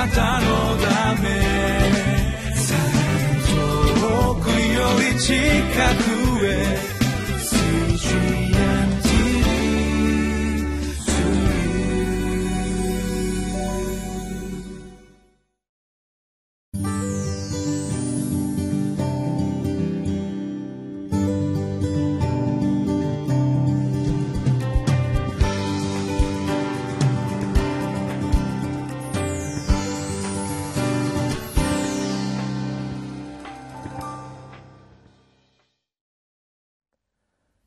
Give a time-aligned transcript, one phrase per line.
[0.00, 0.46] なたの
[0.78, 1.28] ため。
[4.00, 5.34] 遠くより近
[6.04, 6.09] く。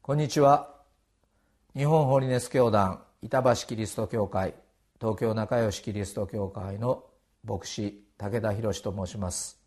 [0.06, 0.68] こんにちは。
[1.78, 4.54] 日本ホリネス教団板橋キリスト教会
[5.00, 7.06] 東京仲良しキリスト教会の
[7.46, 9.58] 牧師武田博と申します。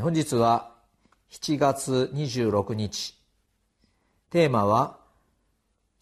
[0.00, 0.72] 本日は
[1.30, 3.14] 7月26日。
[4.30, 4.96] テーマは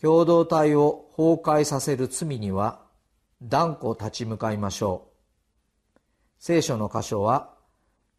[0.00, 2.82] 共同体を崩壊させる罪には
[3.42, 5.08] 断固立ち向かいましょ
[5.96, 5.98] う。
[6.38, 7.50] 聖書の箇所は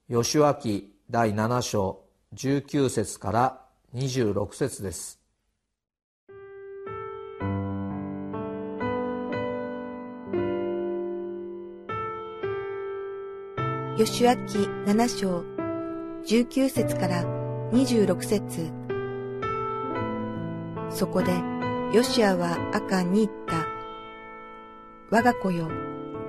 [0.09, 2.03] 吉脇第7章
[2.35, 3.62] 19節から
[3.93, 5.19] 26節です
[13.97, 14.35] 吉明
[14.85, 15.43] 七章
[16.25, 17.23] 19節から
[17.71, 18.71] 26節
[20.89, 21.31] そこで
[21.93, 23.67] ヨシアはアカンに言った。
[25.11, 25.69] 我が子よ、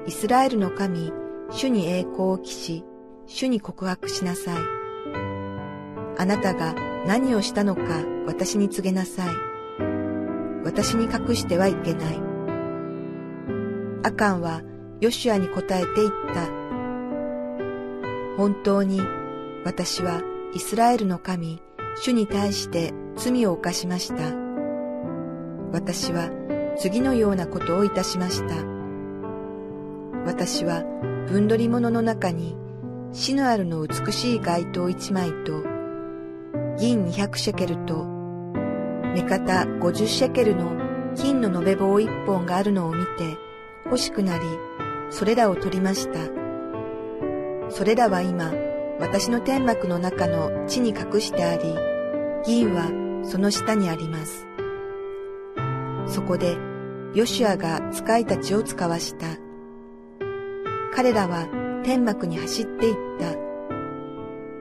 [0.06, 1.10] イスラエルの神、
[1.50, 2.84] 主に栄光を期し、
[3.26, 4.83] 主に告白しなさい。
[6.16, 6.74] あなたが
[7.06, 7.82] 何をしたのか
[8.26, 9.28] 私に告げなさい。
[10.64, 12.20] 私に隠してはいけない。
[14.02, 14.62] アカンは
[15.00, 16.46] ヨシュアに答えて言った。
[18.36, 19.00] 本当に
[19.64, 20.22] 私は
[20.54, 21.62] イスラエルの神、
[21.96, 24.34] 主に対して罪を犯しました。
[25.72, 26.30] 私は
[26.78, 28.54] 次のようなことをいたしました。
[30.24, 30.84] 私は
[31.28, 32.56] 分取り物の中に
[33.12, 35.73] 死のあるの美しい街灯一枚と
[36.76, 38.04] 銀200シェケルと、
[39.14, 40.72] 目方50シェケルの
[41.14, 43.38] 金の延べ棒一本があるのを見て
[43.84, 44.44] 欲しくなり、
[45.10, 46.18] それらを取りました。
[47.70, 48.52] それらは今、
[48.98, 51.62] 私の天幕の中の地に隠してあり、
[52.44, 52.90] 銀は
[53.24, 54.46] その下にあります。
[56.08, 56.56] そこで、
[57.14, 59.26] ヨシュアが使いたちを使わした。
[60.92, 61.46] 彼らは
[61.84, 62.94] 天幕に走っていっ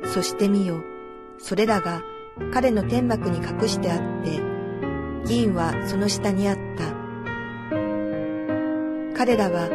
[0.04, 0.08] た。
[0.10, 0.84] そして見よ、
[1.40, 2.02] それらが
[2.52, 4.42] 彼の天幕に隠してあって、
[5.26, 6.86] 銀はその下にあった。
[9.16, 9.70] 彼らは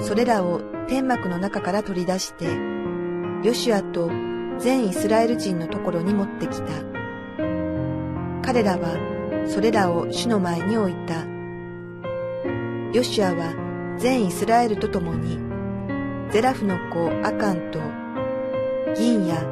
[0.00, 2.44] それらを天幕の中から取り出して、
[3.42, 4.10] ヨシュアと
[4.58, 6.66] 全イスラエル人のところに持ってきた。
[8.42, 11.24] 彼らはそれらを主の前に置いた。
[12.92, 13.54] ヨシュアは
[13.98, 15.38] 全イスラエルと共に、
[16.30, 17.80] ゼラフの子アカンと、
[18.94, 19.42] 銀や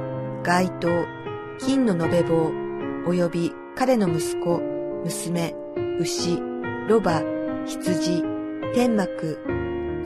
[0.43, 1.19] 街灯、
[1.62, 2.50] 金の延べ棒、
[3.06, 4.60] 及び彼の息子、
[5.04, 5.54] 娘、
[5.98, 6.38] 牛、
[6.88, 7.22] ロバ、
[7.66, 8.25] 羊、
[8.75, 9.38] 天幕、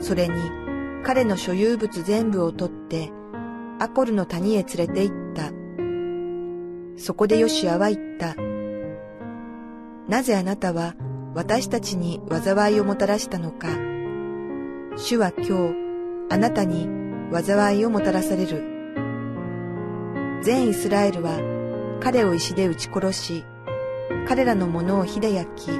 [0.01, 0.33] それに
[1.03, 3.09] 彼の所有物全部を取って、
[3.79, 5.51] アコルの谷へ連れて行った。
[6.97, 8.35] そこでヨシアは言った。
[10.09, 10.95] なぜあなたは
[11.33, 13.69] 私たちに災いをもたらしたのか。
[14.97, 15.75] 主は今日、
[16.29, 16.89] あなたに
[17.31, 18.74] 災いをもたらされる。
[20.41, 21.39] 全イスラエルは
[22.01, 23.45] 彼を石で撃ち殺し、
[24.27, 25.71] 彼らのものを火で焼き、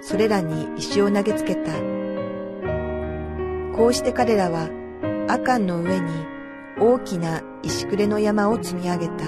[0.00, 1.72] それらに石を投げつけた。
[3.76, 4.68] こうして彼らは
[5.28, 6.10] アカンの上に
[6.78, 9.24] 大きな石くれの山を積み上げた。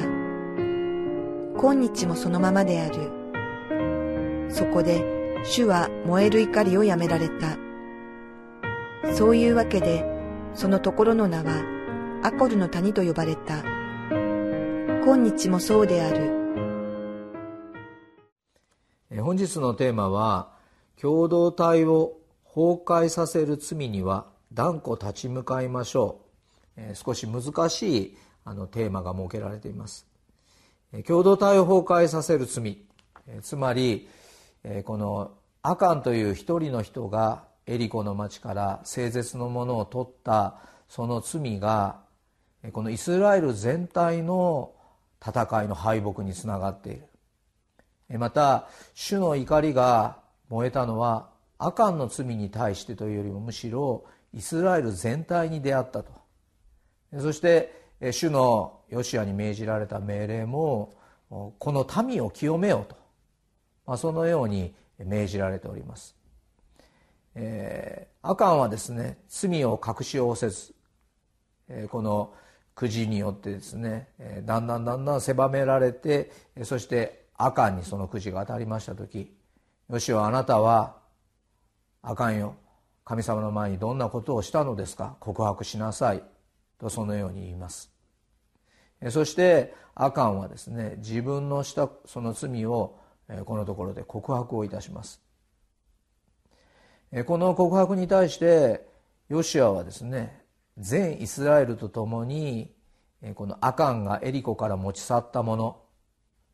[1.59, 3.10] 今日もそのままである。
[4.50, 5.04] そこで
[5.44, 7.56] 主は燃える怒りをやめられた。
[9.15, 10.04] そういうわけで、
[10.54, 11.62] そのところの名は
[12.22, 13.76] アコルの谷と呼ばれた。
[15.06, 16.33] 今日もそうである
[19.22, 20.50] 本日のテーマは
[21.00, 26.22] 共同体を崩壊させる罪には断固立ち向かいましょ
[26.77, 30.09] う少し難しいあのテーマが設けられています
[31.07, 32.78] 共同体を崩壊させる罪
[33.42, 34.09] つまり
[34.86, 40.57] このアカンという一人の人がエリコの町から聖絶のものを取った
[40.89, 42.01] その罪が
[42.72, 44.72] このイスラエル全体の
[45.24, 48.18] 戦いの敗北につながっている。
[48.18, 50.18] また主の怒りが
[50.48, 56.13] 燃えたのはアカンの罪に対してというよりもむしろイスラエル全体に出会ったと。
[57.18, 60.95] そして主のヨシアに命じられた命令も
[61.28, 62.97] この民を清めようと、
[63.86, 66.15] まあ、そのように命じられております。
[67.34, 70.74] えー、アカンはですね罪を隠し仰せず、
[71.89, 72.33] この
[72.77, 74.09] くじによってですね、
[74.45, 76.31] だんだんだんだん狭められて
[76.63, 79.34] そしてアカンにそのくじが当たりました時
[79.91, 80.97] よしはあなたは
[82.03, 82.55] あかんよ。
[83.05, 85.17] 神様の前にどんなことをしたのですか？
[85.21, 86.23] 告白しなさい。
[86.78, 87.91] とそのように言います。
[89.11, 92.99] そしてアカンはですね自分のしたその罪を
[93.45, 95.22] このところで告白をいたします。
[97.27, 98.87] この告白に対して
[99.29, 100.43] ヨシアはですね
[100.78, 102.73] 全イスラエルと共に
[103.34, 105.81] このアカンがエリコから持ち去ったもの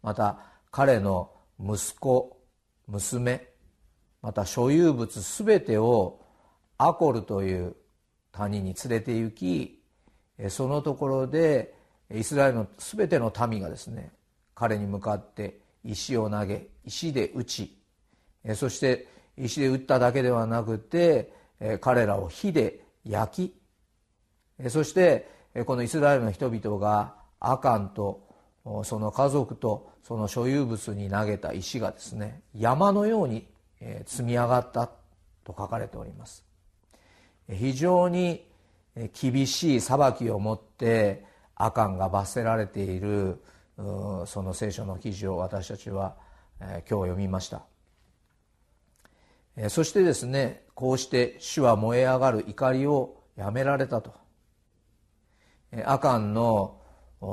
[0.03, 0.39] また
[0.71, 1.31] 彼の
[1.61, 2.41] 息子
[2.87, 3.49] 娘
[4.23, 6.21] また所有物すべてを
[6.79, 7.77] アコルという
[8.31, 9.83] 谷に連れて行き
[10.49, 11.75] そのところで
[12.15, 14.13] イスラエルのすべての民がですね
[14.55, 17.77] 彼に向かって石を投げ石で打ち
[18.55, 21.33] そして石で打っただけではなくて
[21.81, 23.62] 彼らを火で焼き
[24.69, 25.29] そして
[25.67, 28.27] このイスラエルの人々がアカンと
[28.85, 33.47] その家族とその所有物に投げた石がですね山のように
[34.07, 34.89] 積み上がった
[35.45, 36.45] と書かれております。
[37.51, 38.47] 非常に
[39.21, 41.25] 厳しい裁きをもって
[41.57, 43.43] アカンが罰せられている
[43.77, 46.15] その聖書の記事を私たちは
[46.61, 47.63] 今日読みました。
[49.69, 54.22] そしてですねこうして主は燃え上がる怒りをやめられたと。
[55.85, 56.79] アカンの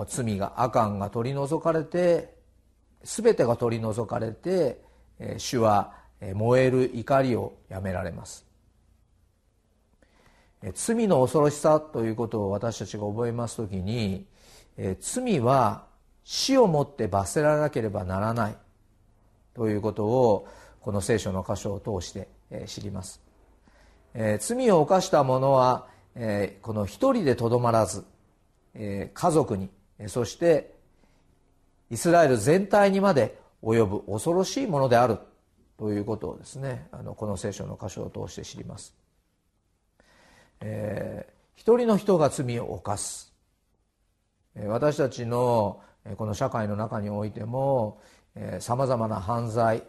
[0.07, 2.33] 罪がアカンが取り除かれて
[3.03, 4.81] 全てが取り除かれて
[5.38, 5.94] 主は
[6.33, 8.45] 燃える怒りをやめられます。
[10.74, 14.25] 罪の恐ろしさということを私たちが覚えます時に
[15.00, 15.85] 罪は
[16.24, 18.57] 死をもって罰せられなければならない。
[19.56, 20.47] ということを
[20.80, 22.30] この聖書の箇所を通して
[22.65, 23.21] 知ります、
[24.39, 25.88] 罪を犯した者は、
[26.62, 28.06] この一人でとどまらず、
[28.75, 29.69] 家族に
[30.07, 30.74] そして
[31.89, 35.18] イスラエル全体にまで及ぶ恐ろしいものである
[35.77, 38.94] ということをですねあのこの聖書の箇所を通して知ります、
[40.62, 43.30] えー、一人の人が罪を犯す。
[44.68, 45.81] 私たちの
[46.18, 48.01] この社会の中においても
[48.60, 49.83] さまざまな犯罪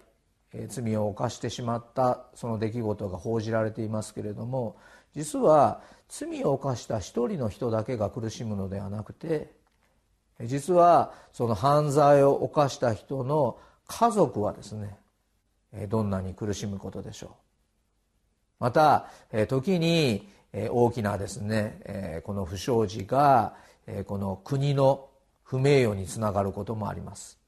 [0.69, 4.77] 罪を犯してしまったその出来事が報じられていますけれども
[5.15, 9.53] 実は罪を犯した一人の人だけが苦しむのではなくて
[10.45, 14.97] 実はその犯罪を犯した人の家族はですね
[15.89, 17.31] どんなに苦しむことでしょう。
[18.61, 19.07] また
[19.49, 23.55] 時に大きなですねこの不祥事が
[24.07, 25.09] この国の
[25.43, 27.39] 不名誉につながることもあります。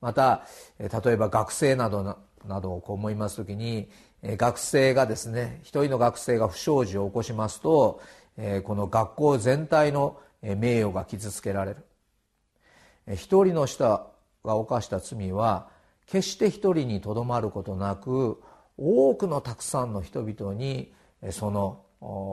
[0.00, 0.46] また
[0.78, 3.88] 例えば学生などなどをこう思います時に
[4.22, 8.00] 学生がですね一人の学生が不祥事を起こしますと
[8.64, 11.84] この学校全体の名誉が傷つけられる。
[13.14, 13.84] 一人の人
[14.44, 15.68] が犯した罪は
[16.06, 18.40] 決して一人にとどまることなく
[18.76, 20.92] 多くのたくさんの人々に
[21.30, 21.82] その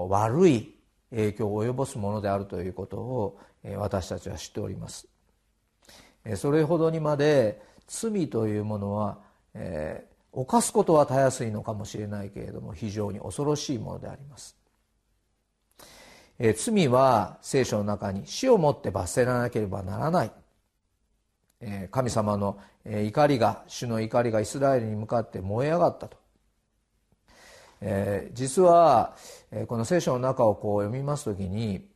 [0.10, 0.76] 悪い
[1.12, 3.40] 影響を及ぼすものであるということを
[3.78, 5.08] 私たちは知っております。
[6.36, 9.20] それほどにまで罪というものは、
[9.56, 14.58] えー、犯すことはたやすいのかもしれないけれども非常に恐ろしいものであります、
[16.40, 20.32] えー、罪は聖書の中に死をもって罰せらなければならない。
[21.66, 26.18] え神様の怒りが主の怒りがイスラエルに向かって燃え上がったと。
[27.82, 29.16] え実は
[29.68, 31.88] この聖書の中をこう読みます時に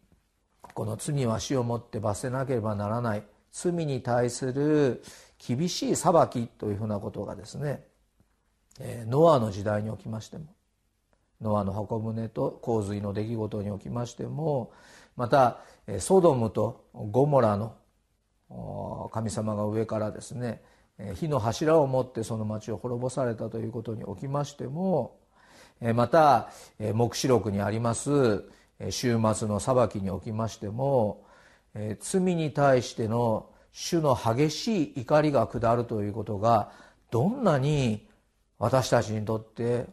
[0.74, 3.24] この罪は死をもって罰せなければならない。
[3.52, 5.04] 罪に対する
[5.46, 7.84] 厳しい裁きというふうなことがですね
[9.08, 10.46] ノアの時代に起きましても
[11.42, 14.72] ノアの箱舟と洪水の出来事におきましても
[15.16, 15.60] また
[16.00, 17.76] ソドムとゴモラの
[19.12, 20.62] 神様が上からですね
[21.16, 25.20] 火の柱を持ってその町を滅ぼされたということにおきましても
[25.96, 26.50] また
[26.94, 28.44] 黙示録にあります
[28.92, 31.26] 終末の裁きにおきましても
[32.00, 36.72] 罪に対しての主の激しい怒りが下るということが
[37.12, 38.08] どんなに
[38.60, 39.86] 私たちにとって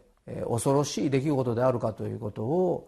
[0.47, 2.87] 恐ろしい出来事であるかということを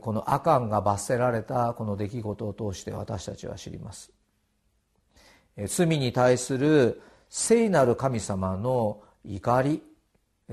[0.00, 4.12] このアカンが罰せられたこの出来事を通して私たちは知ります。
[5.66, 9.82] 罪に対する聖なる神様の怒り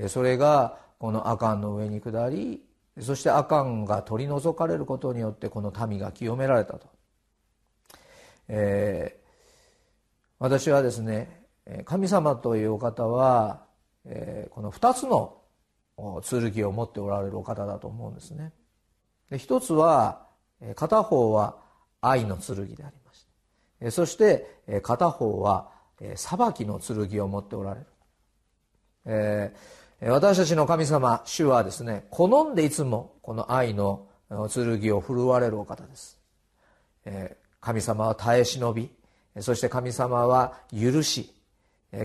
[0.08, 2.62] それがこのアカンの上に下り
[3.00, 6.88] そしてアカンが取り除かれることによってこの民が清められたと、
[8.48, 9.20] え、
[10.38, 11.44] 私はですね
[11.84, 13.64] 神様というお方は、
[14.50, 15.38] この2つの
[16.30, 18.52] 剣を持っておられるお方だと思うんですね。
[19.36, 20.26] 一つは
[20.76, 21.56] 片方は
[22.00, 23.26] 愛の剣でありまし
[23.80, 25.70] てそして片方は
[26.14, 27.86] 裁きの剣を持っておられる、
[29.06, 36.20] えー、私たちの神様主はですね好んでいつもこの愛の剣を振るわれるお方です、
[37.04, 38.90] えー、神様は耐え忍び
[39.40, 41.34] そして神様は許し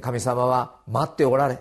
[0.01, 1.59] 神様は待っておられ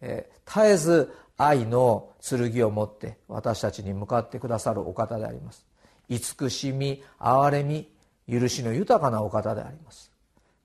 [0.00, 5.66] 絶えず愛の剣を持って私たちに向かってくださるお方であります。
[6.08, 7.88] 慈しみ憐れみ
[8.28, 10.10] 許しの豊かなお方であります。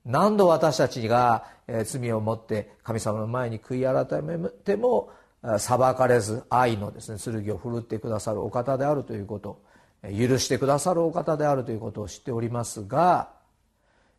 [0.04, 1.46] 何度私たちが
[1.84, 5.10] 罪を持って神様の前に悔い改めても
[5.58, 9.62] 裁かれず愛のですね剣を振るってくださるお方であるということ
[10.02, 13.30] 許してくださるお方であるということを知っておりますが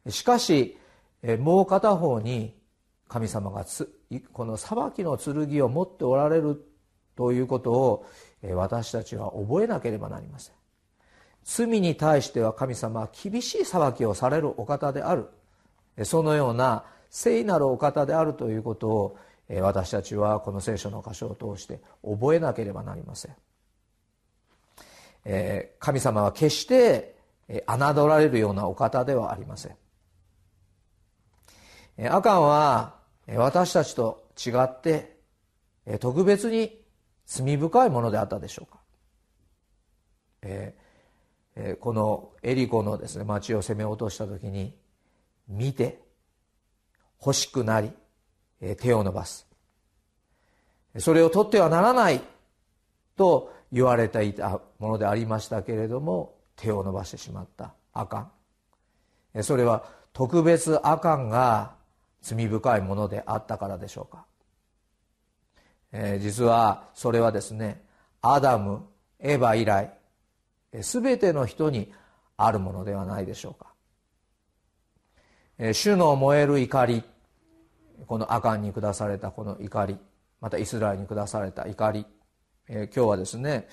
[0.09, 0.77] しかし
[1.39, 2.55] もう片方に
[3.07, 3.65] 神様が
[4.31, 6.65] この裁きの剣を持っておられる
[7.15, 8.05] ということを
[8.55, 10.55] 私たちは覚えなければなりません。
[11.45, 15.27] 罪に対しては神様は厳しい裁きをされるお方である。
[16.03, 19.17] そのような聖なるお方であるということを
[19.61, 23.35] 私たちはこの聖書の箇所を通して覚えなければなりません。
[25.79, 27.15] 神様は決して
[27.47, 29.75] 侮られるようなお方ではありません。
[32.09, 32.95] アカンは
[33.35, 35.17] 私たちと違って
[35.99, 36.79] 特別に
[37.25, 38.79] 罪深いものであったでしょうか、
[40.41, 44.75] えー、このエリコのですね町を攻め落とした時に
[45.47, 46.01] 見て
[47.19, 47.91] 欲しくなり
[48.79, 49.47] 手を伸ばす。
[50.99, 52.21] それを取ってはならない
[53.15, 58.29] と言われていたものでありましたけれども手を伸ばしてしまったアカ
[59.35, 61.75] ンそれは特別アカンが
[62.23, 64.25] 罪深いものであったからでしょうか、
[65.91, 67.83] えー、実はそれはですね
[68.21, 68.85] アダム
[69.19, 69.91] エヴァ以来
[70.71, 71.91] 全ての人に
[72.37, 73.73] あるものではないでしょうか、
[75.59, 77.03] えー、主の燃える怒り
[78.07, 79.97] このアカンに下されたこの怒り
[80.39, 82.05] またイスラエルに下された怒り、
[82.69, 83.67] えー、今日はですね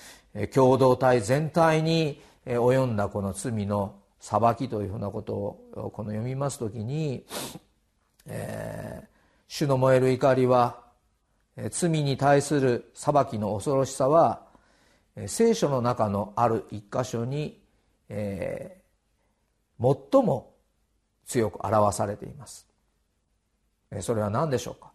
[0.53, 7.25] 共同体全体に及んだこの罪の裁きというふうなことをこの読みますときに
[8.33, 9.07] えー、
[9.49, 10.79] 主の燃える怒りは、
[11.57, 14.47] え、罪に対する裁きの恐ろしさは、
[15.17, 17.61] え、聖書の中のある一箇所に、
[18.07, 20.53] えー、最も
[21.25, 22.67] 強く表されています、
[23.91, 24.91] え、それは何でしょうか？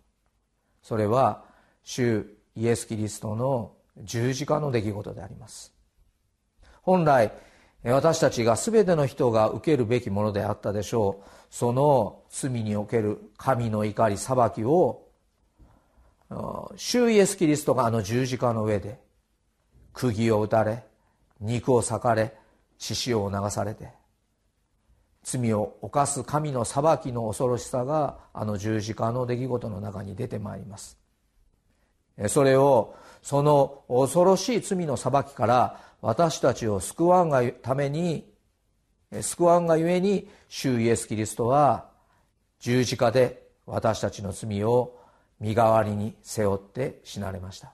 [0.83, 1.45] それは
[1.83, 5.75] 主イエス・キリストの十字架の出来事であります。
[6.81, 7.33] 本来
[7.83, 11.29] 私たちが全ての人が受けるべきものであったでしょう。
[11.51, 15.07] その罪における神の怒り裁きを
[16.77, 18.99] 主イエス・キリストがあの十字架の上で
[19.93, 20.85] 釘を打たれ
[21.41, 22.35] 肉を裂かれ
[22.79, 23.91] 血潮を流されて
[25.23, 30.99] 罪を犯す神の裁きの恐ろしさがあの十字架の出来事の中に出てまいります。
[32.29, 38.25] それをその恐ろしい罪の裁きから私たちを救わんがために
[39.13, 41.89] 救わんがゆえに主イエス・キリストは
[42.61, 44.99] 十字架で私たちの罪を
[45.41, 47.73] 身代わりに背負って死なれました。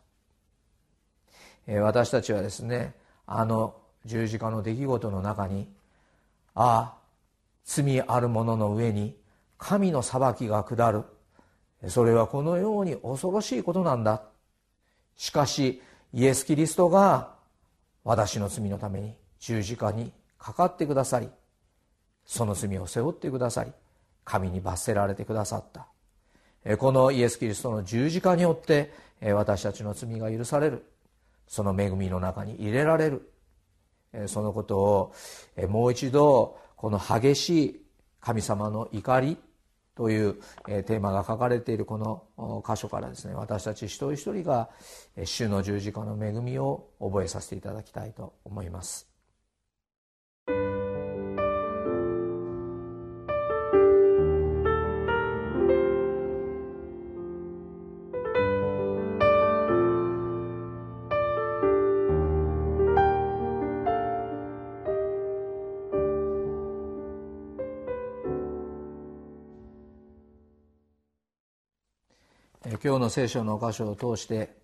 [1.81, 2.95] 私たちはですね
[3.27, 5.69] あの十字架の出来事の中に
[6.55, 7.03] ああ
[7.65, 9.17] 罪ある者の上に
[9.59, 11.05] 神の裁きが下る。
[11.89, 14.23] それはこのように恐ろしいことなんだ。
[15.17, 17.35] しかしイエス・キリストが
[18.05, 21.28] 私の罪のために十字架にかかってくださり
[22.26, 23.70] その罪を背負ってくださり
[24.25, 25.87] 神に罰せられてくださった。
[26.76, 30.84] このイエス・キリストの十字架によって私たちの罪が許される。
[31.49, 33.28] その恵みの中に入れられる。
[34.26, 35.14] そのことを
[35.68, 37.84] もう一度この激しい
[38.20, 39.38] 神様の怒り
[39.96, 40.34] という
[40.66, 44.70] テーマが書かれているこの箇所からですね私たち一人一人が
[45.25, 49.12] 主の十字架の恵みを覚えさせていただきたいと思います。
[72.85, 74.57] 今日の聖書の箇所を通して、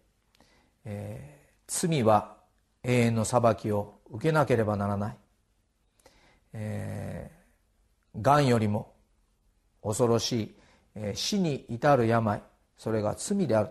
[0.84, 2.38] えー、罪は
[2.82, 5.16] 永遠の裁きを受けなければならない、
[6.54, 8.92] えー、がんよりも
[9.84, 10.54] 恐ろしい、
[10.96, 12.42] えー、死に至る病
[12.76, 13.70] それが罪であ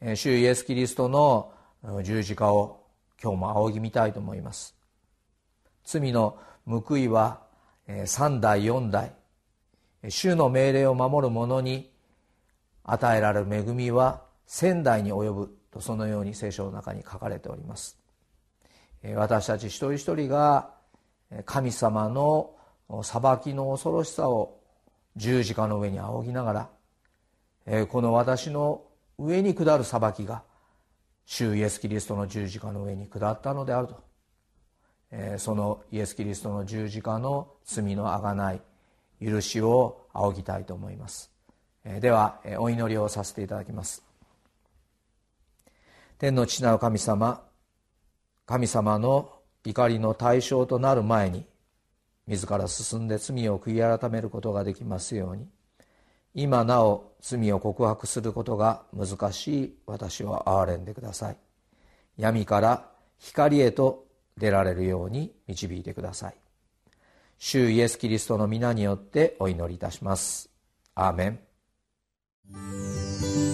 [0.00, 0.16] る。
[0.16, 1.52] 主イエス・キリストの
[2.02, 2.86] 十字架を
[3.22, 4.74] 今日も仰ぎ見たいと思います。
[5.84, 7.42] 罪の報いは
[8.06, 9.12] 三代四代。
[10.08, 11.90] 主の命令を守る者に
[12.90, 17.98] 与えられる恵みは千代に及ぶとそのように聖書の中に書かれております。
[19.14, 20.70] 私たち一人一人が
[21.44, 22.54] 神様の
[23.02, 24.58] 裁きの恐ろしさを
[25.16, 26.70] 十字架の上に仰ぎなが
[27.66, 28.82] らこの私の
[29.18, 30.42] 上に下る裁きが
[31.26, 34.08] 主イエス・キリストの十字架の上に下ったのであると。
[35.38, 38.62] そのイエス・キリストの十字架の罪のあがない
[39.22, 41.30] 許しを仰ぎたいと思います。
[42.00, 44.02] ではお祈りをさせていただきます。
[46.18, 47.42] 天の父なる神様
[48.46, 49.32] 神様の
[49.64, 51.46] 怒りの対象となる前に
[52.26, 55.46] 自ら進んで罪を悔い改めることができますように
[56.34, 61.36] 今なお罪を告白することが難しい私を憐れんでください。
[62.16, 66.34] 闇から光へと出られるように導いてください。
[67.38, 70.50] 主イエス・キリストの皆によってお祈りいたします。
[70.94, 71.47] アーメン。
[72.50, 73.47] な